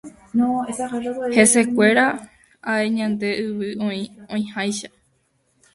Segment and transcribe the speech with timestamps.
[1.35, 2.05] Hesekuéra
[2.71, 4.01] ae ñande yvy oĩ
[4.33, 4.89] oĩháicha.